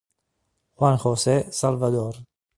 Juan 0.77 0.97
José 0.97 1.51
Salvador 1.51 2.15